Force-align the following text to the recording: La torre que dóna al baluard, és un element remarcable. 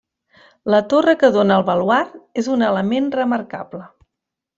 La 0.73 0.77
torre 0.93 1.13
que 1.23 1.29
dóna 1.35 1.57
al 1.61 1.65
baluard, 1.67 2.15
és 2.43 2.49
un 2.55 2.65
element 2.69 3.11
remarcable. 3.21 3.83